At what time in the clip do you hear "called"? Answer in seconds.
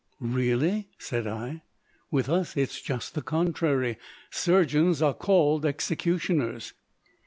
5.13-5.63